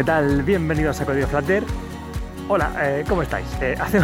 [0.00, 0.42] ¿qué tal?
[0.44, 1.62] Bienvenidos a Código Flutter.
[2.48, 3.46] Hola, eh, ¿cómo estáis?
[3.60, 4.00] Eh, hace,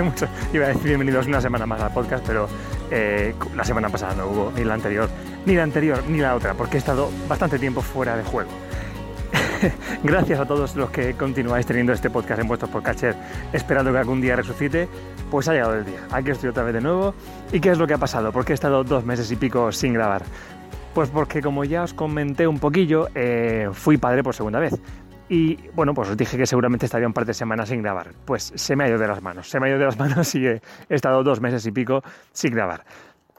[0.00, 2.46] mucho, iba a decir bienvenidos una semana más al podcast, pero
[2.88, 5.08] eh, la semana pasada no hubo, ni la anterior,
[5.46, 8.48] ni la anterior, ni la otra, porque he estado bastante tiempo fuera de juego.
[10.04, 13.16] Gracias a todos los que continuáis teniendo este podcast en vuestros podcatcher,
[13.52, 14.88] esperando que algún día resucite,
[15.32, 15.98] pues ha llegado el día.
[16.12, 17.12] Aquí estoy otra vez de nuevo.
[17.50, 18.30] ¿Y qué es lo que ha pasado?
[18.30, 20.22] Porque he estado dos meses y pico sin grabar.
[20.94, 23.08] Pues porque como ya os comenté un poquillo,
[23.72, 24.80] fui padre por segunda vez.
[25.30, 28.08] Y bueno, pues os dije que seguramente estaría un par de semanas sin grabar.
[28.24, 30.34] Pues se me ha ido de las manos, se me ha ido de las manos
[30.34, 32.02] y he estado dos meses y pico
[32.32, 32.84] sin grabar.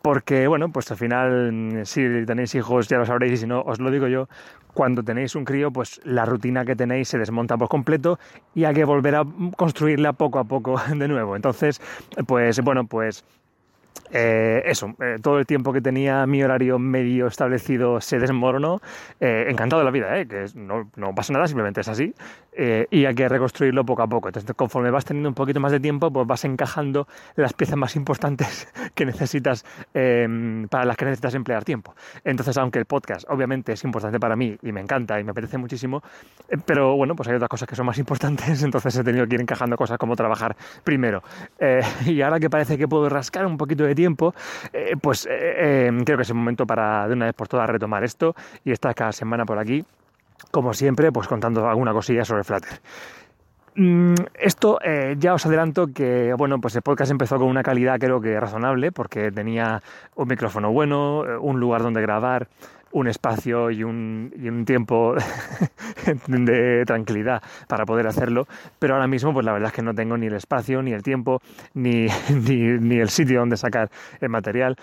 [0.02, 3.80] Porque, bueno, pues al final, si tenéis hijos ya lo sabréis y si no, os
[3.82, 4.30] lo digo yo,
[4.74, 8.18] cuando tenéis un crío, pues la rutina que tenéis se desmonta por completo
[8.56, 9.26] y hay que volver a
[9.58, 11.36] construirla poco a poco de nuevo.
[11.36, 11.82] Entonces,
[12.26, 13.26] pues bueno, pues
[14.14, 18.82] eh, eso, eh, todo el tiempo que tenía mi horario medio establecido se desmoronó.
[19.20, 20.28] Eh, encantado de la vida, ¿eh?
[20.28, 22.14] que no, no, pasa nada, simplemente es así.
[22.54, 24.28] Eh, y hay que reconstruirlo poco a poco.
[24.28, 27.96] Entonces, conforme vas teniendo un poquito más de tiempo, pues vas encajando las piezas más
[27.96, 31.96] importantes que necesitas em, para las que necesitas emplear tiempo.
[32.26, 35.58] Entonces, aunque el podcast obviamente es importante para mí y me encanta y me apetece
[35.58, 36.04] muchísimo,
[36.50, 39.36] eh, pero bueno, pues hay otras cosas que son más importantes, entonces he tenido que
[39.36, 41.24] ir encajando cosas como trabajar primero.
[42.06, 44.34] y ahora que parece que puedo rascar un poquito de tiempo,
[44.74, 47.70] eh, pues eh, eh, creo que es el momento para de una vez por todas
[47.70, 49.84] retomar esto y estar cada semana por aquí,
[50.52, 52.80] como siempre, pues contando alguna cosilla sobre Flutter.
[53.76, 54.80] Mm, esto
[55.18, 58.92] ya os adelanto que bueno pues el podcast empezó con una calidad creo que razonable
[58.92, 59.82] porque tenía
[60.16, 62.50] un micrófono bueno, un lugar donde grabar,
[62.94, 65.16] un espacio y un, y un tiempo
[66.28, 68.48] de tranquilidad para poder hacerlo,
[68.80, 71.04] pero ahora mismo pues la verdad es que no tengo ni el espacio, ni el
[71.04, 71.42] tiempo,
[71.74, 74.76] ni, ni, ni el sitio donde sacar el material.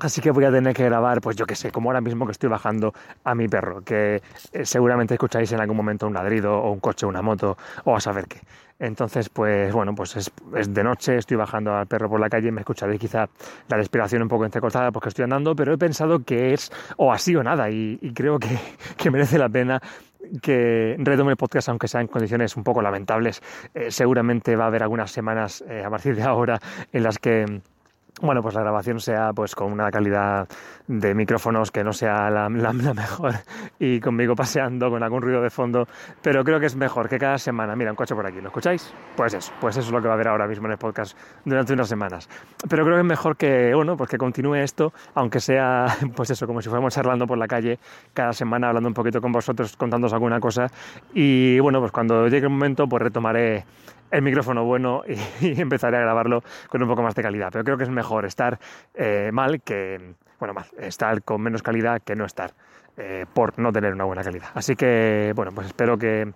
[0.00, 2.32] Así que voy a tener que grabar, pues yo que sé, como ahora mismo que
[2.32, 4.20] estoy bajando a mi perro, que
[4.52, 8.00] eh, seguramente escucháis en algún momento un ladrido o un coche, una moto o a
[8.00, 8.40] saber qué.
[8.80, 10.32] Entonces, pues bueno, pues es,
[10.74, 13.28] de noche, estoy bajando al perro por la calle, me escucharéis quizá
[13.68, 17.36] la respiración un poco entrecortada porque estoy andando, pero he pensado que es o así
[17.36, 18.58] o nada y, y creo que,
[18.96, 19.80] que merece la pena
[20.42, 23.42] que retome el podcast, aunque sea en condiciones un poco lamentables.
[23.74, 26.58] Eh, seguramente va a haber algunas semanas eh, a partir de ahora
[26.92, 27.60] en las que
[28.20, 30.48] bueno, pues la grabación sea pues con una calidad
[30.86, 33.34] de micrófonos que no sea la, la, mejor
[33.78, 35.86] y conmigo paseando con algún ruido de fondo,
[36.22, 38.94] pero creo que es mejor que cada semana, mira, un coche por aquí, ¿lo escucháis?
[39.16, 41.16] Pues eso, pues eso es lo que va a haber ahora mismo en el podcast
[41.44, 42.28] durante unas semanas.
[42.68, 46.46] Pero creo que es mejor que, bueno, pues que continúe esto, aunque sea, pues eso,
[46.46, 47.78] como si fuéramos charlando por la calle
[48.12, 50.68] cada semana, hablando un poquito con vosotros, contándoos alguna cosa
[51.12, 53.64] y bueno, pues cuando llegue el momento, pues retomaré
[54.14, 55.14] el micrófono bueno y,
[55.46, 57.48] y, empezaré a grabarlo con un poco más de calidad.
[57.52, 58.58] Pero creo que es mejor estar
[58.94, 62.52] eh, mal que, bueno, mal, estar con menos calidad que no estar
[62.96, 64.48] eh, por no tener una buena calidad.
[64.54, 66.32] Así que, bueno, pues espero que,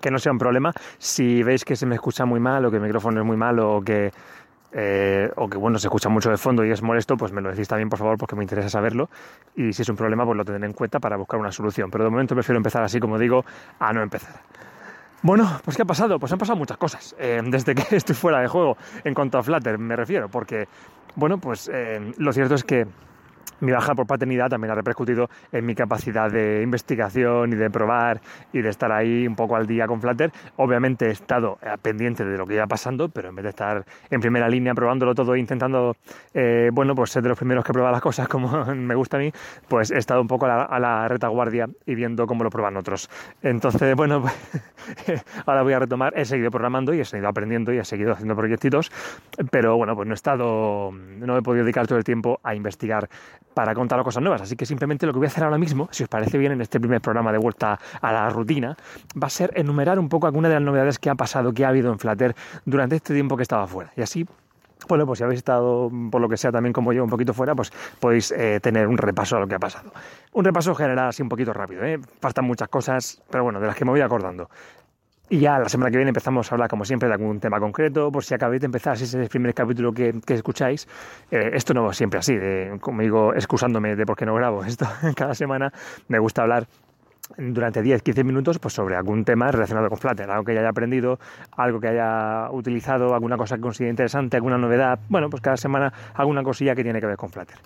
[0.00, 0.72] que no sea un problema.
[0.98, 3.76] Si veis que se me escucha muy mal o que el micrófono es muy malo
[3.76, 4.10] o que
[4.74, 7.50] eh, o que bueno se escucha mucho de fondo y es molesto, pues me lo
[7.50, 9.10] decís también por favor porque me interesa saberlo
[9.54, 11.90] y si es un problema pues lo tendré en cuenta para buscar una solución.
[11.90, 13.44] Pero de momento prefiero empezar así como digo
[13.78, 14.40] a no empezar.
[15.24, 16.18] Bueno, pues ¿qué ha pasado?
[16.18, 19.42] Pues han pasado muchas cosas eh, desde que estoy fuera de juego en cuanto a
[19.42, 20.66] Flutter me refiero, porque,
[21.14, 22.86] bueno, pues eh, lo cierto es que
[23.60, 28.20] mi baja por paternidad también ha repercutido en mi capacidad de investigación y de probar
[28.52, 30.32] y de estar ahí un poco al día con Flutter.
[30.56, 34.20] Obviamente he estado pendiente de lo que iba pasando, pero en vez de estar en
[34.20, 35.96] primera línea probándolo todo e intentando,
[36.34, 39.20] eh, bueno, pues ser de los primeros que prueba las cosas como me gusta a
[39.20, 39.32] mí,
[39.68, 42.76] pues he estado un poco a la, a la retaguardia y viendo cómo lo prueban
[42.76, 43.08] otros.
[43.42, 46.12] Entonces, bueno, pues, ahora voy a retomar.
[46.16, 48.90] He seguido programando y he seguido aprendiendo y he seguido haciendo proyectitos,
[49.50, 53.08] pero bueno, pues no he estado, no he podido dedicar todo el tiempo a investigar
[53.54, 54.42] para contar cosas nuevas.
[54.42, 56.60] Así que simplemente lo que voy a hacer ahora mismo, si os parece bien en
[56.60, 58.76] este primer programa de vuelta a la rutina,
[59.20, 61.68] va a ser enumerar un poco algunas de las novedades que ha pasado, que ha
[61.68, 62.34] habido en Flutter
[62.64, 63.92] durante este tiempo que estaba fuera.
[63.96, 64.26] Y así
[64.88, 67.54] bueno, pues si habéis estado, por lo que sea, también como yo, un poquito fuera,
[67.54, 69.92] pues podéis eh, tener un repaso a lo que ha pasado.
[70.32, 72.00] Un repaso general así un poquito rápido, ¿eh?
[72.20, 74.50] Faltan muchas cosas, pero bueno, de las que me voy acordando.
[75.32, 78.12] Y ya la semana que viene empezamos a hablar, como siempre, de algún tema concreto.
[78.12, 80.86] Por si acabáis de empezar, si es el primer capítulo que, que escucháis,
[81.30, 84.62] eh, esto no va siempre así, de, como digo, excusándome de por qué no grabo
[84.62, 84.86] esto
[85.16, 85.72] cada semana.
[86.08, 86.66] Me gusta hablar
[87.36, 91.18] durante 10-15 minutos pues sobre algún tema relacionado con Flutter, algo que ya haya aprendido,
[91.56, 95.92] algo que haya utilizado, alguna cosa que considere interesante, alguna novedad, bueno, pues cada semana
[96.14, 97.56] alguna cosilla que tiene que ver con Flutter.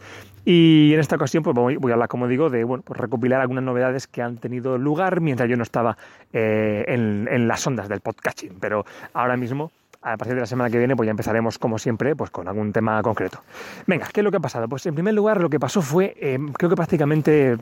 [0.44, 3.64] Y en esta ocasión pues voy, a hablar, como digo, de bueno, pues recopilar algunas
[3.64, 5.96] novedades que han tenido lugar mientras yo no estaba
[6.32, 9.70] eh, en, en las ondas del podcasting, pero ahora mismo
[10.06, 12.72] a partir de la semana que viene pues ya empezaremos como siempre pues con algún
[12.72, 13.42] tema concreto.
[13.86, 14.68] Venga, ¿qué es lo que ha pasado?
[14.68, 17.56] Pues en primer lugar lo que pasó fue, eh, creo que prácticamente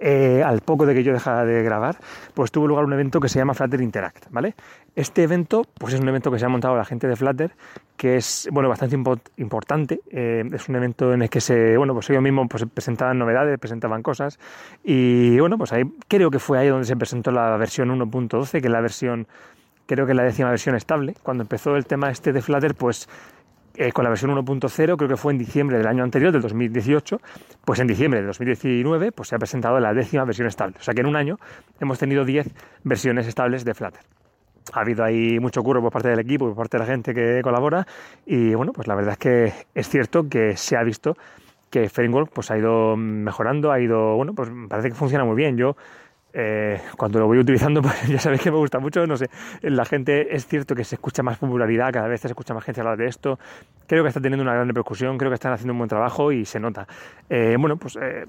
[0.00, 1.96] eh, al poco de que yo dejara de grabar,
[2.34, 4.54] pues tuvo lugar un evento que se llama Flutter Interact, ¿vale?
[4.96, 7.52] Este evento, pues es un evento que se ha montado la gente de Flutter,
[7.96, 8.96] que es, bueno, bastante
[9.36, 10.00] importante.
[10.10, 13.58] Eh, es un evento en el que se, bueno, pues ellos mismos pues, presentaban novedades,
[13.58, 14.38] presentaban cosas,
[14.82, 18.66] y bueno, pues ahí creo que fue ahí donde se presentó la versión 1.12, que
[18.66, 19.26] es la versión
[19.86, 21.14] creo que la décima versión estable.
[21.22, 23.08] Cuando empezó el tema este de Flutter, pues
[23.76, 27.18] eh, con la versión 1.0, creo que fue en diciembre del año anterior, del 2018,
[27.64, 30.76] pues en diciembre de 2019 pues se ha presentado la décima versión estable.
[30.78, 31.38] O sea que en un año
[31.80, 32.48] hemos tenido 10
[32.84, 34.00] versiones estables de Flutter.
[34.72, 37.40] Ha habido ahí mucho curro por parte del equipo, por parte de la gente que
[37.42, 37.86] colabora
[38.24, 41.16] y bueno, pues la verdad es que es cierto que se ha visto
[41.74, 45.56] que Framework pues ha ido mejorando, ha ido, bueno, pues parece que funciona muy bien.
[45.56, 45.76] Yo
[46.34, 49.30] eh, cuando lo voy utilizando, pues ya sabéis que me gusta mucho, no sé,
[49.62, 52.80] la gente es cierto que se escucha más popularidad, cada vez se escucha más gente
[52.80, 53.38] hablar de esto,
[53.86, 56.44] creo que está teniendo una gran repercusión, creo que están haciendo un buen trabajo y
[56.44, 56.86] se nota.
[57.30, 58.24] Eh, bueno, pues eh,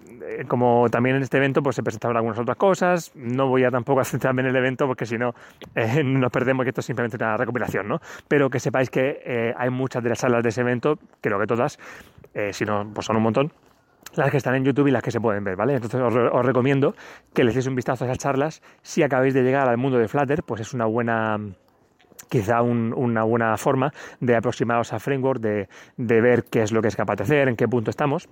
[0.47, 4.01] como también en este evento pues se presentaron algunas otras cosas, no voy a tampoco
[4.01, 5.33] a centrarme en el evento porque si no
[6.03, 7.99] nos perdemos que esto es simplemente una recopilación, ¿no?
[8.27, 11.79] Pero que sepáis que hay muchas de las salas de ese evento, creo que todas,
[12.51, 13.51] si no, pues son un montón,
[14.15, 15.75] las que están en YouTube y las que se pueden ver, ¿vale?
[15.75, 16.95] Entonces os, recomiendo
[17.33, 18.61] que le deis un vistazo a esas charlas.
[18.81, 21.37] Si acabáis de llegar al mundo de Flutter, pues es una buena
[22.29, 25.67] quizá una buena forma de aproximaros a Framework, de,
[25.97, 28.27] ver qué es lo que es capaz de hacer, en qué punto estamos.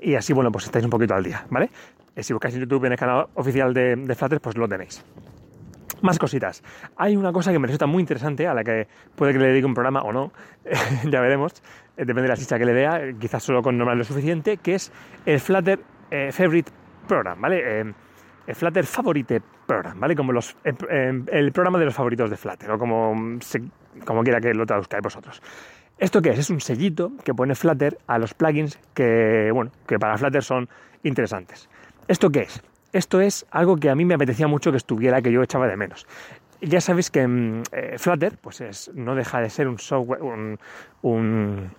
[0.00, 1.70] Y así, bueno, pues estáis un poquito al día, ¿vale?
[2.14, 5.04] Eh, si buscáis en YouTube en el canal oficial de, de Flutter, pues lo tenéis.
[6.00, 6.62] Más cositas.
[6.96, 9.66] Hay una cosa que me resulta muy interesante, a la que puede que le dedique
[9.66, 10.32] un programa o no,
[11.10, 11.60] ya veremos,
[11.98, 14.92] depende de la chicha que le vea, quizás solo con normal lo suficiente, que es
[15.26, 15.80] el Flutter
[16.10, 16.70] eh, Favorite
[17.06, 17.80] Program, ¿vale?
[17.80, 17.92] Eh,
[18.46, 20.16] el Flutter Favorite Program, ¿vale?
[20.16, 23.38] Como los, el programa de los favoritos de Flutter, o como,
[24.04, 25.42] como quiera que lo traduzcáis vosotros.
[25.98, 26.38] ¿Esto qué es?
[26.38, 30.68] Es un sellito que pone Flutter a los plugins que, bueno, que para Flutter son
[31.02, 31.68] interesantes.
[32.06, 32.62] ¿Esto qué es?
[32.92, 35.76] esto es algo que a mí me apetecía mucho que estuviera, que yo echaba de
[35.76, 36.06] menos.
[36.60, 40.20] Ya sabéis que mm, eh, Flutter pues es, no deja de ser un software,
[41.02, 41.70] un,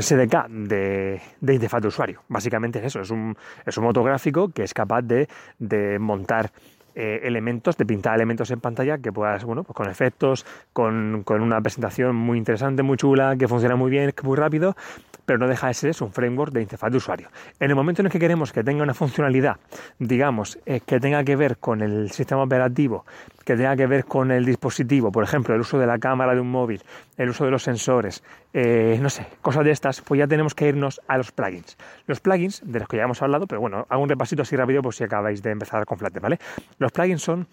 [0.00, 2.22] SDK de, de, interfaz de usuario.
[2.28, 5.28] Básicamente es eso, es un, es un motográfico que es capaz de,
[5.58, 6.52] de montar
[6.94, 11.42] eh, elementos, de pintar elementos en pantalla que puedas, bueno, pues con efectos, con, con,
[11.42, 14.76] una presentación muy interesante, muy chula, que funciona muy bien, muy rápido
[15.24, 17.28] pero no deja de ser eso, un framework de interfaz de usuario.
[17.60, 19.56] En el momento en el que queremos que tenga una funcionalidad,
[19.98, 23.04] digamos, eh, que tenga que ver con el sistema operativo,
[23.44, 26.40] que tenga que ver con el dispositivo, por ejemplo, el uso de la cámara de
[26.40, 26.82] un móvil,
[27.16, 28.22] el uso de los sensores,
[28.52, 31.76] eh, no sé, cosas de estas, pues ya tenemos que irnos a los plugins.
[32.06, 34.82] Los plugins, de los que ya hemos hablado, pero bueno, hago un repasito así rápido
[34.82, 36.38] por si acabáis de empezar con Flutter, ¿vale?
[36.82, 37.46] Los plugins son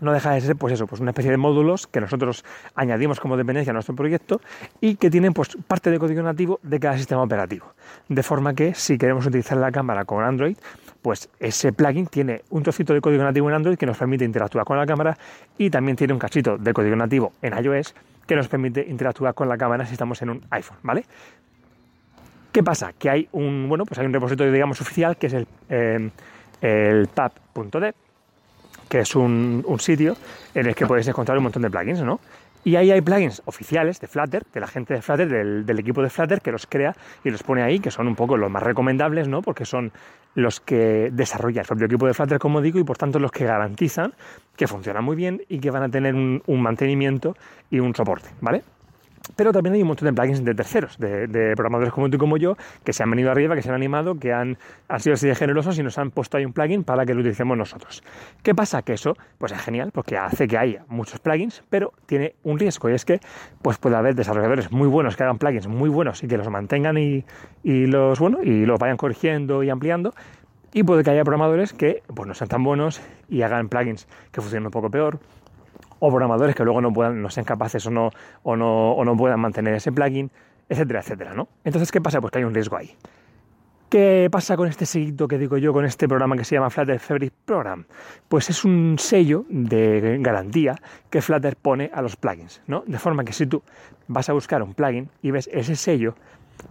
[0.00, 2.44] no deja de ser pues eso, pues una especie de módulos que nosotros
[2.74, 4.40] añadimos como dependencia a nuestro proyecto
[4.80, 7.74] y que tienen pues parte de código nativo de cada sistema operativo.
[8.08, 10.56] De forma que si queremos utilizar la cámara con Android,
[11.02, 14.64] pues ese plugin tiene un trocito de código nativo en Android que nos permite interactuar
[14.64, 15.18] con la cámara
[15.58, 17.94] y también tiene un cachito de código nativo en iOS
[18.26, 21.04] que nos permite interactuar con la cámara si estamos en un iPhone, ¿vale?
[22.50, 22.94] ¿Qué pasa?
[22.98, 26.10] Que hay un, bueno, pues hay un repositorio, digamos, oficial que es el, eh,
[26.62, 27.94] el pub.dev
[28.92, 30.18] que es un, sitio
[30.54, 32.20] en el que podéis encontrar un montón de plugins, ¿no?
[32.62, 36.10] Y ahí hay plugins oficiales de Flutter, de la gente de Flutter, del, equipo de
[36.10, 36.94] Flutter, que los crea
[37.24, 39.40] y los pone ahí, que son un poco los más recomendables, ¿no?
[39.40, 39.92] Porque son
[40.34, 43.46] los que desarrolla el propio equipo de Flutter, como digo, y por tanto los que
[43.46, 44.12] garantizan
[44.56, 47.34] que funcionan muy bien y que van a tener un, un mantenimiento
[47.70, 48.62] y un soporte, ¿vale?
[49.36, 52.36] Pero también hay un montón de plugins de terceros, de, programadores como tú y como
[52.36, 54.58] yo, que se han venido arriba, que se han animado, que han,
[54.98, 57.56] sido así de generosos y nos han puesto ahí un plugin para que lo utilicemos
[57.56, 58.02] nosotros.
[58.42, 58.82] ¿Qué pasa?
[58.82, 62.90] Que eso pues es genial porque hace que haya muchos plugins, pero tiene un riesgo
[62.90, 63.20] y es que
[63.62, 66.98] pues puede haber desarrolladores muy buenos que hagan plugins muy buenos y que los mantengan
[66.98, 67.24] y,
[67.64, 70.14] los bueno y los vayan corrigiendo y ampliando.
[70.74, 74.40] Y puede que haya programadores que pues, no sean tan buenos y hagan plugins que
[74.40, 75.20] funcionen un poco peor
[76.04, 78.10] o programadores que luego no puedan, no sean capaces o no,
[78.42, 80.32] o no, puedan mantener ese plugin,
[80.68, 81.46] etcétera, etcétera, ¿no?
[81.62, 82.20] Entonces, ¿qué pasa?
[82.20, 82.96] Pues que hay un riesgo ahí.
[83.88, 86.98] ¿Qué pasa con este seguito que digo yo, con este programa que se llama Flutter
[86.98, 87.84] Fabric Program?
[88.28, 90.74] Pues es un sello de garantía
[91.08, 92.82] que Flutter pone a los plugins, ¿no?
[92.84, 93.62] De forma que si tú
[94.08, 96.16] vas a buscar un plugin y ves ese sello,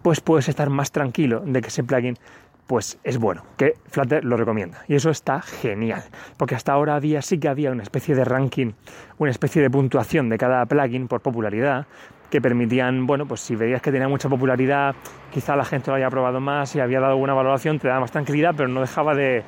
[0.02, 2.18] pues puedes estar más tranquilo de que ese plugin
[2.66, 4.78] pues es bueno, que Flutter lo recomienda.
[4.88, 6.02] Y eso está genial,
[6.36, 8.72] porque hasta ahora había, sí que había una especie de ranking,
[9.18, 11.86] una especie de puntuación de cada plugin por popularidad,
[12.30, 14.94] que permitían, bueno, pues si veías que tenía mucha popularidad,
[15.30, 18.10] quizá la gente lo haya probado más y había dado alguna valoración, te daba más
[18.10, 19.44] tranquilidad, pero no dejaba de,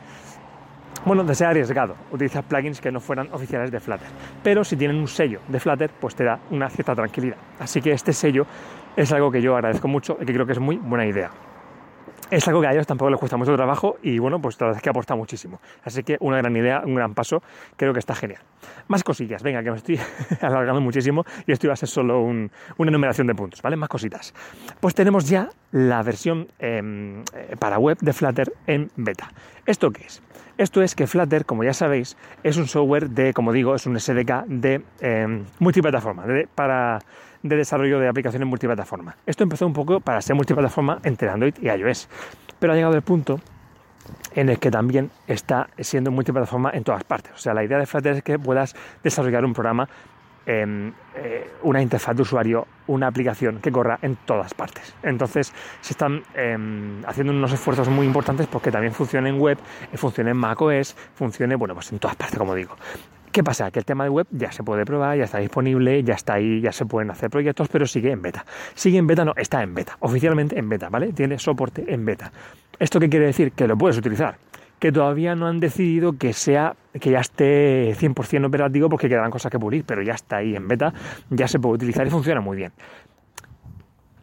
[1.07, 4.09] bueno, de ser arriesgado utilizar plugins que no fueran oficiales de Flutter.
[4.43, 7.37] Pero si tienen un sello de Flutter, pues te da una cierta tranquilidad.
[7.59, 8.47] Así que este sello
[8.97, 11.31] es algo que yo agradezco mucho y que creo que es muy buena idea.
[12.35, 14.79] Es algo que a ellos tampoco les cuesta mucho trabajo y bueno, pues la verdad
[14.79, 15.61] es que aporta muchísimo.
[15.85, 17.43] Así que una gran idea, un gran paso,
[17.77, 18.41] creo que está genial.
[18.89, 20.01] Más cosillas, venga, que me estoy
[20.41, 23.77] alargando muchísimo y esto iba a ser solo una enumeración de puntos, ¿vale?
[23.77, 24.35] Más cositas.
[24.81, 29.31] Pues tenemos ya la versión em, eh, para web de Flutter en beta.
[29.67, 30.23] ¿Esto qué es?
[30.57, 33.99] Esto es que Flutter, como ya sabéis, es un software de, como digo, es un
[33.99, 37.01] SDK de em, multiplataforma, de, para
[37.45, 39.17] de desarrollo de aplicaciones multiplataforma.
[39.27, 42.09] Esto empezó un poco para ser multiplataforma entre Android y iOS,
[42.59, 43.39] pero ha llegado el punto
[44.35, 47.33] en el que también está siendo multiplataforma en todas partes.
[47.35, 49.89] O sea, la idea de Flutter es que puedas desarrollar un programa,
[50.47, 50.91] eh,
[51.63, 54.95] una interfaz de usuario, una aplicación que corra en todas partes.
[55.03, 59.59] Entonces, se están em, haciendo unos esfuerzos muy importantes porque también funcione en web,
[59.95, 62.75] funcione en macOS, funcione, bueno, pues en todas partes, como digo.
[63.35, 63.69] ¿Qué pasa?
[63.73, 66.61] Que el tema de web ya se puede probar, ya está disponible, ya está ahí,
[66.61, 68.47] ya se pueden hacer proyectos, pero sigue en beta.
[68.77, 71.13] Sigue en beta, no, está en beta, oficialmente en beta, ¿vale?
[71.13, 72.31] Tiene soporte en beta.
[72.79, 73.51] ¿Esto qué quiere decir?
[73.51, 74.37] Que lo puedes utilizar.
[74.79, 79.51] Que todavía no han decidido que sea, que ya esté 100% operativo porque quedan cosas
[79.51, 80.95] que pulir, pero ya está ahí en beta,
[81.29, 82.71] ya se puede utilizar y funciona muy bien.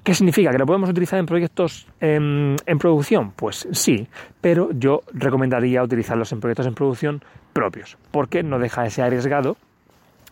[0.03, 0.50] ¿Qué significa?
[0.51, 3.31] ¿Que lo podemos utilizar en proyectos en, en, producción?
[3.36, 4.08] Pues sí,
[4.41, 9.58] pero yo recomendaría utilizarlos en proyectos en producción propios, porque no deja de ser arriesgado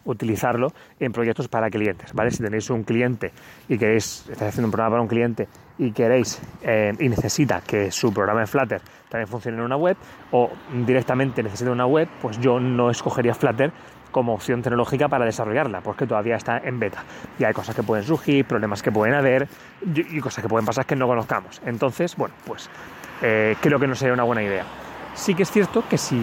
[0.05, 2.31] utilizarlo en proyectos para clientes, ¿vale?
[2.31, 3.31] Si tenéis un cliente
[3.67, 5.47] y queréis, estáis haciendo un programa para un cliente
[5.77, 9.97] y queréis eh, y necesita que su programa en Flutter también funcione en una web
[10.31, 10.49] o
[10.85, 13.71] directamente necesita una web, pues yo no escogería Flutter
[14.11, 17.03] como opción tecnológica para desarrollarla, porque todavía está en beta.
[17.37, 19.47] Y hay cosas que pueden surgir, problemas que pueden haber
[19.81, 21.61] y cosas que pueden pasar que no conozcamos.
[21.65, 22.69] Entonces, bueno, pues
[23.21, 24.65] eh, creo que no sería una buena idea.
[25.13, 26.15] Sí que es cierto que si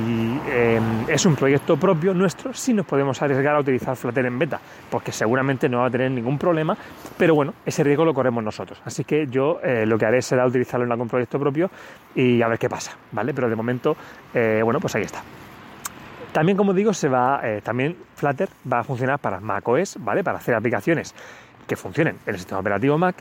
[0.47, 4.59] eh, es un proyecto propio nuestro, sí nos podemos arriesgar a utilizar Flutter en beta,
[4.91, 6.77] porque seguramente no va a tener ningún problema,
[7.19, 8.81] pero bueno, ese riesgo lo corremos nosotros.
[8.85, 11.71] Así que yo eh, lo que haré será utilizarlo en algún proyecto propio
[12.15, 13.35] y a ver qué pasa, ¿vale?
[13.35, 13.97] Pero de momento,
[14.33, 15.23] bueno, pues ahí está.
[16.37, 20.23] También, como digo, se va, también Flutter va a funcionar para macOS, ¿vale?
[20.23, 21.15] Para hacer aplicaciones
[21.67, 23.17] que funcionen en el sistema operativo Mac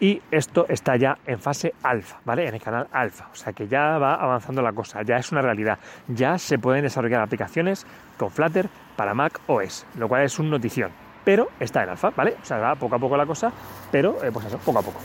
[0.00, 2.48] y esto está ya en fase alfa, ¿vale?
[2.48, 5.42] En el canal alfa, o sea que ya va avanzando la cosa, ya es una
[5.42, 10.50] realidad, ya se pueden desarrollar aplicaciones con Flutter para Mac OS, lo cual es un
[10.50, 10.90] notición,
[11.26, 12.36] pero está en alfa, ¿vale?
[12.40, 13.52] O sea, va poco a poco la cosa,
[13.90, 15.00] pero eh, pues eso, poco a poco.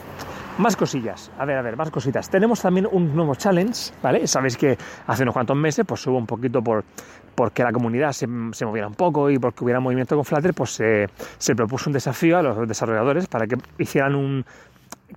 [0.60, 2.30] Más cosillas, a ver, a ver, más cositas.
[2.30, 4.28] Tenemos también un nuevo challenge, ¿vale?
[4.28, 6.84] Sabéis que hace unos cuantos meses pues hubo un poquito por
[7.34, 11.56] porque la comunidad se, moviera un poco y porque hubiera movimiento con Flutter, pues se
[11.56, 14.46] propuso un desafío a los desarrolladores para que hicieran un,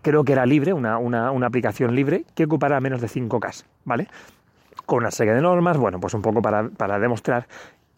[0.03, 4.09] creo que era libre, una, aplicación libre que ocupara menos de 5K, ¿vale?
[4.87, 7.47] Con una serie de normas, bueno, pues un poco para, demostrar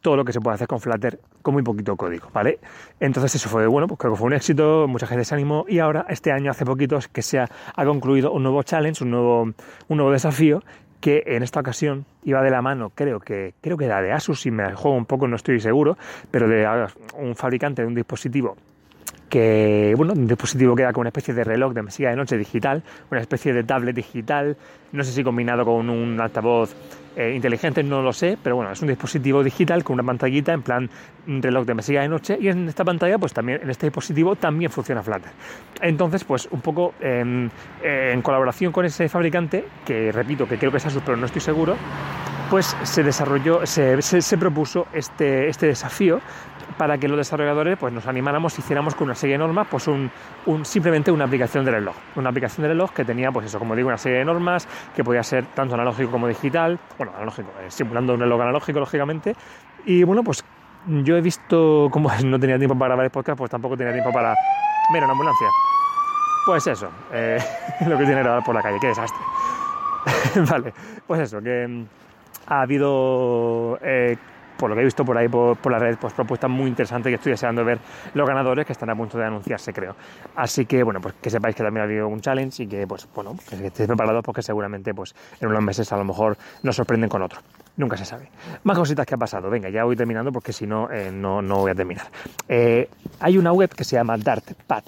[0.07, 2.61] todo lo que se puede hacer con Flutter con muy poquito código, ¿vale?
[3.01, 5.81] Entonces eso fue, bueno, pues creo que fue un éxito, mucha gente se animó y
[5.81, 9.43] ahora este año, hace poquito, es que se ha, concluido un nuevo challenge, un nuevo,
[9.43, 10.63] un nuevo desafío
[11.01, 14.43] que en esta ocasión iba de la mano, creo que creo que era de Asus,
[14.43, 15.99] si me juego un poco no estoy seguro,
[16.31, 16.87] pero de
[17.19, 18.57] un fabricante de un dispositivo
[19.29, 22.37] que, bueno, un dispositivo que da como una especie de reloj de mesilla de noche
[22.37, 24.57] digital, una especie de tablet digital,
[24.93, 26.75] no sé si combinado con un altavoz
[27.17, 30.63] eh, inteligente, no lo sé, pero bueno, es un dispositivo digital con una pantallita en
[30.63, 30.91] plan
[31.27, 34.71] reloj de mesilla de noche y en esta pantalla, pues también, en este dispositivo también
[34.71, 35.31] funciona Flutter.
[35.81, 37.49] Entonces, pues un poco em,
[37.83, 41.41] en colaboración con ese fabricante, que repito, que creo que es Asus, pero no estoy
[41.41, 41.77] seguro,
[42.51, 46.21] pues se desarrolló, se, se, propuso este, este desafío
[46.77, 49.89] para que los desarrolladores pues, nos animáramos y hiciéramos con una serie de normas pues
[49.89, 50.11] un,
[50.63, 51.95] simplemente una aplicación de reloj.
[52.17, 55.03] Una aplicación de reloj que tenía, pues eso, como digo, una serie de normas que
[55.03, 59.35] podía ser tanto analógico como digital, bueno, analógico, eh, simulando un reloj analógico, lógicamente.
[59.85, 60.45] Y bueno, pues
[60.87, 64.13] yo he visto, como no tenía tiempo para grabar el podcast, pues tampoco tenía tiempo
[64.13, 64.35] para...
[64.93, 65.49] Mira, una ambulancia.
[66.45, 67.39] Pues eso, eh,
[67.87, 69.21] lo que tiene grabar por la calle, qué desastre.
[70.49, 70.73] vale,
[71.07, 71.85] pues eso, que mm,
[72.49, 73.79] ha habido...
[73.83, 74.17] Eh,
[74.57, 77.15] por lo que he visto por ahí por, la red, pues propuestas muy interesantes que
[77.17, 77.79] estoy deseando ver
[78.15, 79.97] los ganadores que están a punto de anunciarse, creo.
[80.35, 83.09] Así que, bueno, pues que sepáis que también ha habido un challenge y que, pues,
[83.15, 87.09] bueno, que estéis preparados porque seguramente, pues, en unos meses a lo mejor nos sorprenden
[87.09, 87.41] con otro.
[87.77, 88.31] Nunca se sabe.
[88.65, 89.51] Más cositas que ha pasado.
[89.51, 92.07] Venga, ya voy terminando porque si no, eh, no, no voy a terminar.
[92.49, 92.89] Eh,
[93.21, 94.85] hay una web que se llama dartpad.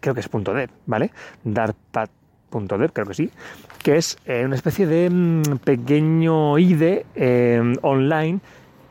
[0.00, 1.10] creo que es .dev, ¿vale?
[1.44, 2.08] dartpad
[2.50, 3.30] .dev, creo que sí,
[3.82, 8.40] que es eh, una especie de mm, pequeño IDE eh, online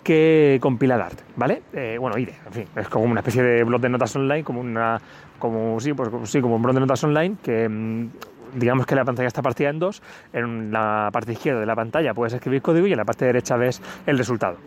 [0.03, 1.63] que compila Dart, ¿vale?
[1.73, 4.61] Eh, bueno, IDE, en fin, es como una especie de blog de notas online, como
[4.61, 5.01] una,
[5.37, 8.09] como sí, pues sí, como un blog de notas online que mm,
[8.55, 10.01] digamos que la pantalla está partida en dos,
[10.33, 13.57] en la parte izquierda de la pantalla puedes escribir código y en la parte derecha
[13.57, 14.57] ves el resultado.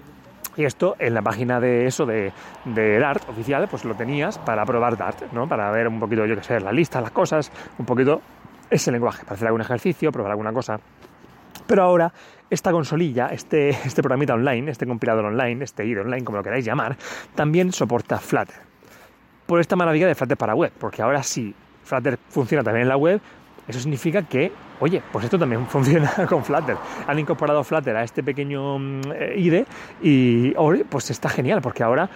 [0.56, 2.32] Y esto en la página de eso de,
[2.64, 5.48] de, Dart oficial, pues lo tenías para probar Dart, ¿no?
[5.48, 8.20] Para ver un poquito, yo qué sé, la lista, las cosas, un poquito
[8.70, 10.80] ese lenguaje para hacer algún ejercicio, probar alguna cosa.
[11.66, 12.12] Pero ahora
[12.48, 16.64] esta consolilla, este, este programita online, este compilador online, este IDE online, como lo queráis
[16.64, 16.96] llamar,
[17.34, 18.56] también soporta Flutter.
[19.46, 22.96] Por esta maravilla de Flutter para web, porque ahora sí, Flutter funciona también en la
[22.96, 23.20] web,
[23.66, 26.76] eso significa que, oye, pues esto también funciona con Flutter.
[27.06, 29.66] Han incorporado Flutter a este pequeño mm, eh, IDE
[30.02, 30.50] y,
[30.88, 32.08] pues está genial, porque ahora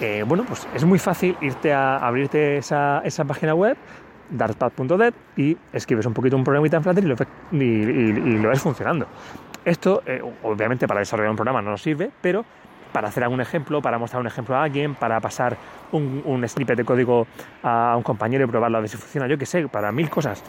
[0.00, 3.76] eh, bueno, pues es muy fácil irte a abrirte esa, esa página web,
[4.30, 7.16] dartpad.dev y escribes un poquito un programita en Flutter y lo,
[7.52, 9.06] y, lo ves funcionando.
[9.64, 12.44] Esto, eh, obviamente, para desarrollar un programa no nos sirve, pero
[12.92, 15.56] para hacer algún ejemplo, para mostrar un ejemplo a alguien, para pasar
[15.92, 17.26] un, un snippet de código
[17.62, 20.42] a un compañero y probarlo a ver si funciona, yo qué sé, para mil cosas.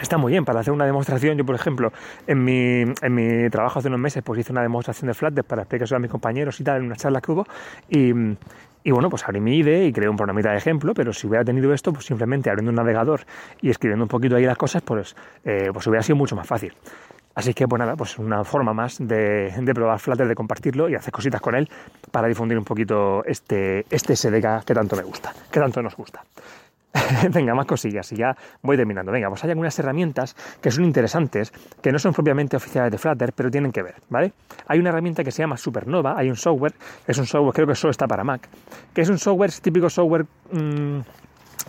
[0.00, 1.38] Está muy bien para hacer una demostración.
[1.38, 1.92] Yo, por ejemplo,
[2.26, 5.62] en mi, en mi trabajo hace unos meses, pues hice una demostración de Flutter para
[5.62, 7.46] explicar a mis compañeros y tal en una charla que hubo.
[7.88, 8.12] Y,
[8.84, 11.42] y bueno, pues abrí mi IDE y creé un programita de ejemplo, pero si hubiera
[11.42, 13.22] tenido esto, pues simplemente abriendo un navegador
[13.62, 16.74] y escribiendo un poquito ahí las cosas, pues, eh, pues hubiera sido mucho más fácil.
[17.34, 20.94] Así que, pues nada, pues una forma más de, de, probar Flutter, de compartirlo y
[20.94, 21.68] hacer cositas con él
[22.12, 26.22] para difundir un poquito este, este SDK que tanto me gusta, que tanto nos gusta.
[27.32, 29.10] Venga, más cosillas y ya voy terminando.
[29.10, 33.32] Venga, pues hay algunas herramientas que son interesantes, que no son propiamente oficiales de Flutter,
[33.32, 34.32] pero tienen que ver, ¿vale?
[34.66, 36.74] Hay una herramienta que se llama Supernova, hay un software,
[37.06, 38.48] es un software, creo que solo está para Mac,
[38.92, 40.26] que es un software, es típico software...
[40.52, 41.00] Mmm,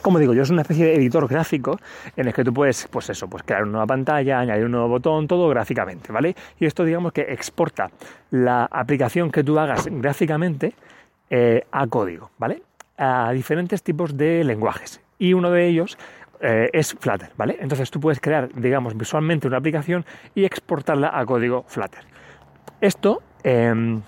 [0.01, 1.79] como digo yo, es una especie de editor gráfico
[2.15, 4.87] en el que tú puedes, pues eso, pues crear una nueva pantalla, añadir un nuevo
[4.87, 6.35] botón, todo gráficamente, ¿vale?
[6.59, 7.89] Y esto digamos que exporta
[8.29, 10.75] la aplicación que tú hagas gráficamente
[11.29, 12.61] eh, a código, ¿vale?
[12.97, 15.97] A diferentes tipos de lenguajes y uno de ellos
[16.41, 17.57] eh, es Flutter, ¿vale?
[17.59, 22.03] Entonces tú puedes crear, digamos, visualmente una aplicación y exportarla a código Flutter.
[22.81, 24.01] Esto em,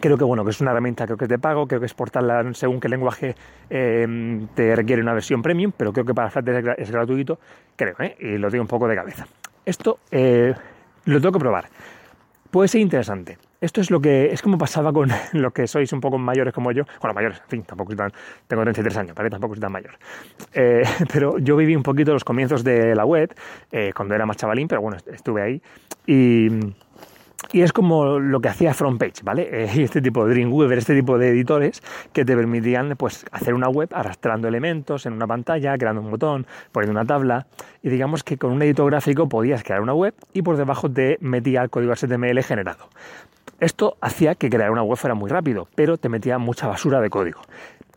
[0.00, 2.54] creo que bueno, que es una herramienta creo que es de pago, creo que exportarla
[2.54, 3.34] según qué lenguaje
[3.68, 7.38] em, te requiere una versión premium, pero creo que para Flutter es, gratuito,
[7.76, 8.16] creo, ¿eh?
[8.18, 9.26] y lo digo un poco de cabeza.
[9.64, 10.54] Esto eh,
[11.04, 11.68] lo tengo que probar.
[12.50, 13.36] Puede ser interesante.
[13.60, 16.72] Esto es lo que es como pasaba con los que sois un poco mayores como
[16.72, 16.84] yo.
[17.00, 18.12] Bueno, mayores, en fin, tampoco soy tan,
[18.46, 19.30] tengo 33 años, ¿vale?
[19.30, 19.98] Tampoco soy tan mayor.
[20.52, 23.34] Eh, pero yo viví un poquito los comienzos de la web,
[23.72, 25.62] eh, cuando era más chavalín, pero bueno, estuve ahí.
[26.06, 26.48] Y
[27.52, 29.48] y es como lo que hacía FrontPage, ¿vale?
[29.58, 33.68] Eh, este tipo de Dreamweaver, este tipo de editores que te permitían pues, hacer una
[33.68, 37.46] web arrastrando elementos en una pantalla, creando un botón, poniendo una tabla.
[37.82, 41.16] Y digamos que con un editor gráfico podías crear una web y por debajo te
[41.20, 42.88] metía el código HTML generado.
[43.60, 47.10] Esto hacía que crear una web fuera muy rápido, pero te metía mucha basura de
[47.10, 47.40] código.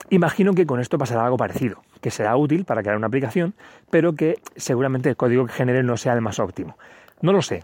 [0.09, 3.53] Imagino que con esto pasará algo parecido, que será útil para crear una aplicación,
[3.91, 6.77] pero que seguramente el código que genere no sea el más óptimo.
[7.21, 7.63] No lo sé,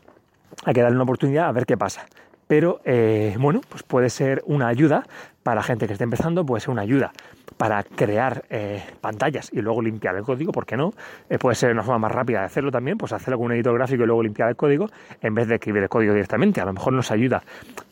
[0.63, 2.05] hay que darle una oportunidad a ver qué pasa.
[2.47, 5.05] Pero eh, bueno, pues puede ser una ayuda
[5.43, 7.11] para gente que esté empezando, puede ser una ayuda
[7.57, 10.93] para crear eh, pantallas y luego limpiar el código, ¿por qué no?
[11.29, 13.73] Eh, puede ser una forma más rápida de hacerlo también, pues hacerlo con un editor
[13.73, 14.87] gráfico y luego limpiar el código
[15.21, 16.61] en vez de escribir el código directamente.
[16.61, 17.41] A lo mejor nos ayuda,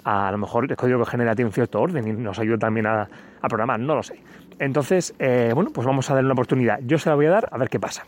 [0.03, 2.87] a, lo mejor el código que genera tiene un cierto orden y nos ayuda también
[2.87, 3.07] a,
[3.41, 4.19] a programar, no lo sé.
[4.59, 5.13] Entonces,
[5.53, 6.79] bueno, pues vamos a darle una oportunidad.
[6.83, 8.05] Yo se la voy a dar a ver qué pasa.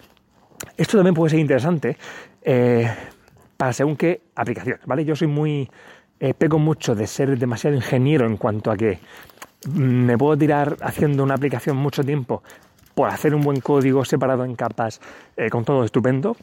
[0.78, 1.98] Esto también puede ser interesante
[3.58, 5.04] para según qué aplicación, ¿vale?
[5.04, 5.70] Yo soy muy,
[6.20, 9.00] eh, mucho de ser demasiado ingeniero en cuanto a que
[9.74, 12.44] me puedo tirar haciendo una aplicación mucho tiempo
[12.96, 15.02] por hacer un buen código separado en capas
[15.36, 16.36] eh, con todo estupendo,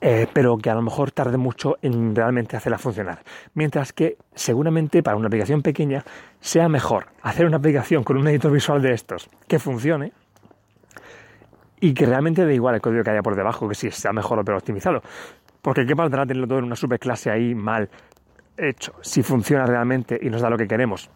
[0.00, 3.22] eh, pero que a lo mejor tarde mucho en realmente hacerla funcionar.
[3.54, 6.04] Mientras que seguramente para una aplicación pequeña
[6.40, 10.12] sea mejor hacer una aplicación con un editor visual de estos que funcione
[11.80, 14.38] y que realmente dé igual el código que haya por debajo, que si sea mejor
[14.38, 15.02] o peor optimizado.
[15.60, 17.90] Porque qué valdrá tenerlo todo en una superclase ahí mal
[18.56, 21.10] hecho, si funciona realmente y nos da lo que queremos.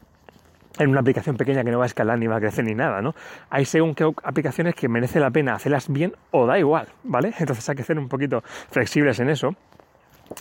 [0.79, 3.01] En una aplicación pequeña que no va a escalar ni va a crecer ni nada,
[3.01, 3.15] ¿no?
[3.49, 7.33] Hay según qué aplicaciones que merece la pena hacerlas bien o da igual, ¿vale?
[7.39, 9.55] Entonces hay que ser un poquito flexibles en eso.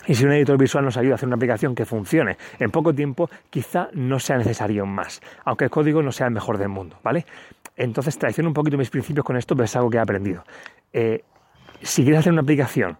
[0.06, 2.92] Y si un editor visual nos ayuda a hacer una aplicación que funcione en poco
[2.92, 6.98] tiempo, quizá no sea necesario más, aunque el código no sea el mejor del mundo,
[7.04, 7.24] ¿vale?
[7.76, 10.42] Entonces traiciono un poquito mis principios con esto, pero es algo que he aprendido.
[10.92, 11.22] Eh,
[11.82, 12.98] si quieres hacer una aplicación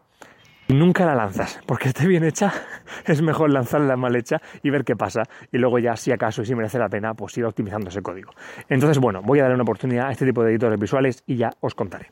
[0.69, 2.53] nunca la lanzas, porque esté bien hecha,
[3.07, 5.23] es mejor lanzarla mal hecha y ver qué pasa.
[5.53, 8.33] Y luego ya, si acaso y si merece la pena, pues ir optimizando ese código.
[8.69, 11.51] Entonces, bueno, voy a darle una oportunidad a este tipo de editores visuales y ya
[11.61, 12.09] os contaré.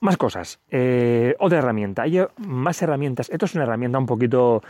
[0.00, 0.60] Más cosas.
[0.70, 2.02] Eh, otra herramienta.
[2.02, 3.30] Hay más herramientas.
[3.30, 4.62] Esto es una herramienta un poquito...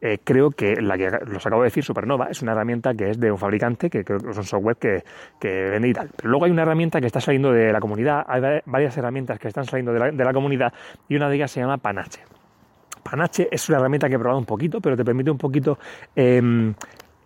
[0.00, 3.20] Eh, creo que la que los acabo de decir, Supernova, es una herramienta que es
[3.20, 5.04] de un fabricante, que creo que es un software que,
[5.40, 6.10] que, vende y tal.
[6.16, 9.48] Pero luego hay una herramienta que está saliendo de la comunidad, hay varias herramientas que
[9.48, 10.72] están saliendo de la, de la comunidad
[11.08, 12.22] y una de ellas se llama Panache.
[13.02, 15.78] Panache es una herramienta que he probado un poquito, pero te permite un poquito,
[16.14, 16.74] em,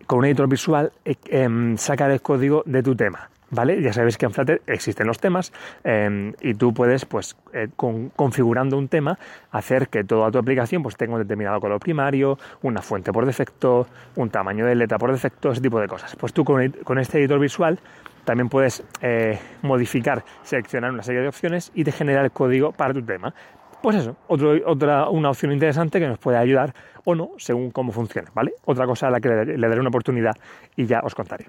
[0.05, 3.29] con un editor visual, eh, em, sacar el código de tu tema.
[3.49, 3.81] ¿vale?
[3.81, 5.51] Ya sabéis que en Flutter existen los temas
[5.83, 9.17] em, y tú puedes, pues, eh, configurando un tema,
[9.51, 13.87] hacer que toda tu aplicación pues, tenga un determinado color primario, una fuente por defecto,
[14.15, 16.15] un tamaño de letra por defecto, ese tipo de cosas.
[16.15, 17.79] Pues tú con, este editor visual
[18.25, 22.93] también puedes eh, modificar, seleccionar una serie de opciones y te genera el código para
[22.93, 23.33] tu tema.
[23.81, 26.73] Pues eso, otra, una opción interesante que nos puede ayudar
[27.05, 28.53] o no, según cómo funciona, ¿vale?
[28.65, 30.33] Otra cosa a la que le daré una oportunidad
[30.75, 31.45] y ya os contaré.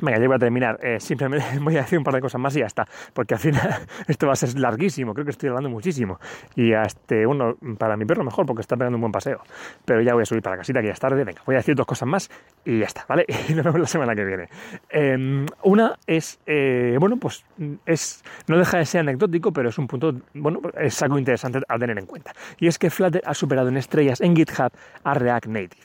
[0.00, 0.78] Venga, ya voy a terminar.
[0.82, 2.86] Eh, simplemente voy a decir un par de cosas más y ya está.
[3.12, 5.12] Porque al final esto va a ser larguísimo.
[5.12, 6.18] Creo que estoy hablando muchísimo.
[6.54, 9.40] Y este, bueno, para mi perro mejor porque está pegando un buen paseo.
[9.84, 11.24] Pero ya voy a subir para la casita que ya es tarde.
[11.24, 12.30] Venga, voy a decir dos cosas más
[12.64, 13.24] y ya está, ¿vale?
[13.48, 14.48] Y nos vemos la semana que viene.
[14.90, 17.44] Em, una es, eh, bueno, pues
[17.86, 21.78] es, no deja de ser anecdótico, pero es un punto, bueno, es algo interesante a
[21.78, 22.32] tener en cuenta.
[22.58, 24.70] Y es que Flutter ha superado en estrellas en GitHub
[25.02, 25.82] a React Native.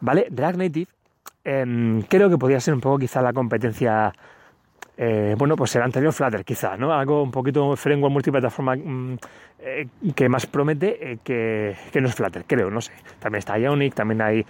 [0.00, 0.26] ¿Vale?
[0.30, 0.90] React Native
[1.44, 4.12] Em, creo que podría ser un poco quizá la competencia,
[4.96, 6.92] eh, bueno, pues el anterior Flutter quizá, ¿no?
[6.92, 9.18] Algo un poquito framework multiplataforma mm,
[9.58, 12.92] eh, que más promete eh, que, que, no es Flutter, creo, no sé.
[13.18, 14.46] También está Ionic, también hay,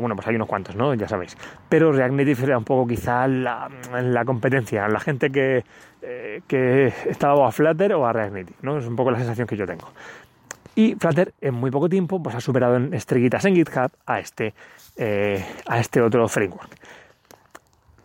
[0.00, 0.94] bueno, pues hay unos cuantos, ¿no?
[0.94, 1.36] Ya sabéis.
[1.68, 3.70] Pero React Native era un poco quizá la,
[4.02, 5.64] la competencia, la gente que,
[6.46, 8.78] que estaba a Flutter o a React Native, ¿no?
[8.78, 9.88] Es un poco la sensación que yo tengo.
[10.74, 14.54] Y Flutter en muy poco tiempo pues, ha superado en estrellitas en GitHub a este,
[14.96, 16.70] eh, a este otro framework.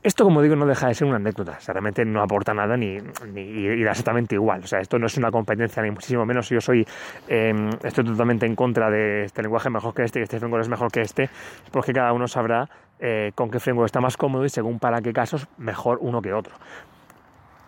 [0.04, 1.58] Esto, como digo, no deja de ser una anécdota.
[1.68, 2.98] realmente no aporta nada ni,
[3.34, 4.64] ni, da exactamente igual.
[4.64, 6.48] O sea, esto no es una competencia, ni muchísimo menos.
[6.48, 6.88] Yo soy,
[7.28, 10.70] em, estoy totalmente en contra de este lenguaje mejor que este, y este framework es
[10.70, 11.30] mejor que este,
[11.72, 15.12] porque cada uno sabrá eh, con qué framework está más cómodo y según para qué
[15.12, 16.54] casos mejor uno que otro.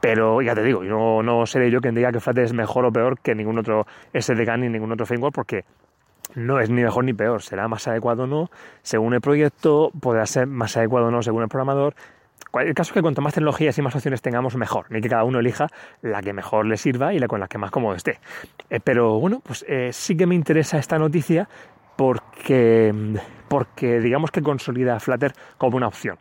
[0.02, 2.92] Pero ya te digo, no, no seré yo quien diga que Flutter es mejor o
[2.92, 5.66] peor que ningún otro SDK ni ningún otro framework porque
[6.36, 8.50] no es ni mejor ni peor, será más adecuado o no
[8.82, 11.96] según el proyecto, podrá ser más adecuado o no según el programador.
[12.54, 14.88] El caso es que cuanto más tecnologías y más opciones tengamos, mejor.
[14.90, 15.68] Ni que cada uno elija
[16.02, 18.20] la que mejor le sirva y la con la que más cómodo esté.
[18.72, 21.48] Eh, pero bueno, pues eh, sí que me interesa esta noticia
[21.96, 22.92] porque,
[23.48, 26.18] porque digamos que consolida Flutter como una opción.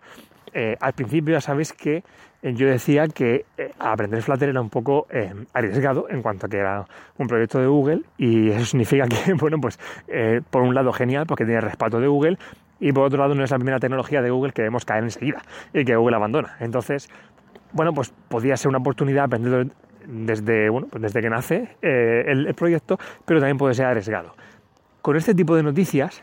[0.52, 2.02] Eh, al principio ya sabéis que
[2.42, 5.06] yo decía que eh, aprender Flutter era un poco
[5.52, 6.84] arriesgado en cuanto a que era
[7.18, 9.78] un proyecto de Google y eso significa que, bueno, pues
[10.50, 12.38] por un lado genial porque tiene respaldo de Google
[12.80, 15.42] y por otro lado no es la primera tecnología de Google que vemos caer enseguida
[15.72, 16.56] y que Google abandona.
[16.60, 17.08] Entonces,
[17.72, 19.66] bueno, pues podría ser una oportunidad aprender
[20.06, 24.32] desde, bueno, pues desde que nace el, el, proyecto, pero también puede ser arriesgado.
[25.02, 26.22] Con este tipo de noticias,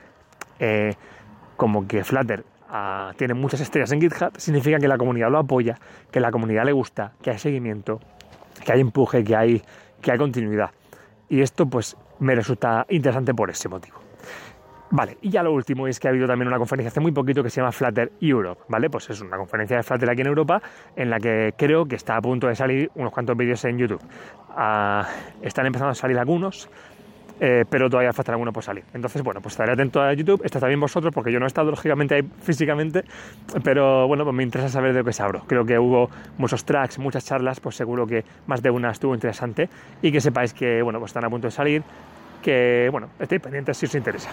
[1.58, 2.46] como que Flutter
[3.18, 5.78] tiene muchas estrellas en GitHub, significa que la comunidad lo apoya,
[6.12, 8.00] que la comunidad le gusta, que hay seguimiento,
[8.64, 9.62] que hay empuje, que hay,
[10.02, 10.72] que hay continuidad.
[11.30, 14.06] Y esto pues me resulta interesante por ese motivo.
[14.92, 17.42] Vale, y ya lo último es que ha habido también una conferencia hace muy poquito
[17.42, 18.90] que se llama Flutter Europe, ¿vale?
[18.90, 20.62] Pues es una conferencia de Flutter aquí en Europa
[20.96, 24.02] en la que creo que está a punto de salir unos cuantos vídeos en YouTube.
[24.52, 25.08] Ah,
[25.42, 26.70] están empezando a salir algunos,
[27.40, 28.84] eh, pero todavía falta alguno por salir.
[28.94, 31.72] Entonces, bueno, pues estaré atento a YouTube, está también vosotros, porque yo no he estado
[31.72, 33.04] lógicamente ahí físicamente,
[33.64, 35.44] pero bueno, pues me interesa saber de lo que se abro.
[35.48, 39.70] Creo que hubo muchos tracks, muchas charlas, pues seguro que más de una estuvo interesante
[40.02, 41.84] y que sepáis que, bueno, pues están a punto de salir,
[42.42, 44.30] que, bueno, estéis pendientes si os interesa.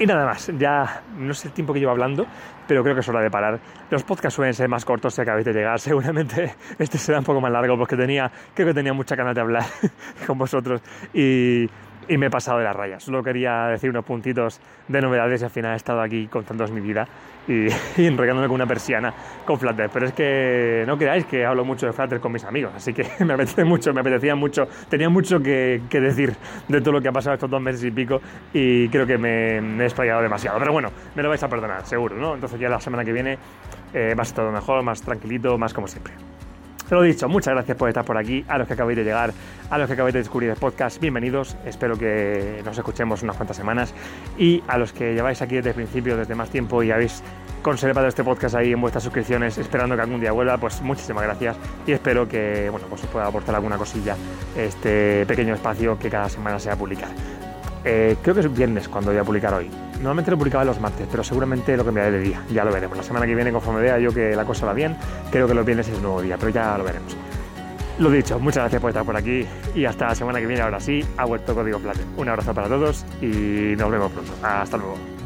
[0.00, 2.24] Y nada más, ya no sé el tiempo que llevo hablando,
[2.68, 3.58] pero creo que es hora de parar.
[3.90, 5.80] Los podcasts suelen ser más cortos si acabáis de llegar.
[5.80, 9.40] Seguramente este será un poco más largo porque tenía, creo que tenía mucha ganas de
[9.40, 9.64] hablar
[10.26, 10.80] con vosotros.
[11.12, 11.68] Y,
[12.08, 13.02] y me he pasado de las rayas.
[13.02, 16.80] Solo quería decir unos puntitos de novedades y al final he estado aquí contándoos mi
[16.80, 17.06] vida
[17.46, 17.66] y,
[18.00, 19.12] y enrollándome con una persiana
[19.44, 19.90] con Flutter.
[19.92, 23.06] Pero es que no creáis que hablo mucho de Flutter con mis amigos, así que
[23.24, 26.34] me apetece mucho, me apetecía mucho, tenía mucho que, decir
[26.68, 28.20] de todo lo que ha pasado estos dos meses y pico
[28.52, 30.58] y creo que me, he explayado demasiado.
[30.58, 32.34] Pero bueno, me lo vais a perdonar, seguro, ¿no?
[32.34, 33.38] Entonces ya la semana que viene
[33.92, 36.27] eh, va a todo mejor, más tranquilito, más como siempre.
[36.90, 38.44] Lo dicho, muchas gracias por estar por aquí.
[38.48, 39.32] A los que acabáis de llegar,
[39.68, 41.54] a los que acabáis de descubrir el podcast, bienvenidos.
[41.66, 43.92] Espero que nos escuchemos unas cuantas semanas.
[44.38, 47.22] Y a los que lleváis aquí desde el principio, desde más tiempo y habéis
[47.62, 51.58] conservado este podcast ahí en vuestras suscripciones, esperando que algún día vuelva, pues muchísimas gracias.
[51.86, 54.16] Y espero que bueno, pues os pueda aportar alguna cosilla
[54.56, 57.10] este pequeño espacio que cada semana sea publicar.
[57.90, 59.70] Eh, creo que es viernes cuando voy a publicar hoy.
[59.94, 62.42] Normalmente lo publicaba los martes, pero seguramente lo cambiaré de día.
[62.52, 62.98] Ya lo veremos.
[62.98, 64.94] La semana que viene, conforme vea yo que la cosa va bien,
[65.30, 67.16] creo que los viernes es nuevo día, pero ya lo veremos.
[67.98, 70.80] Lo dicho, muchas gracias por estar por aquí y hasta la semana que viene, ahora
[70.80, 72.00] sí, ha vuelto Código Plate.
[72.18, 74.32] Un abrazo para todos y nos vemos pronto.
[74.42, 75.17] Hasta luego.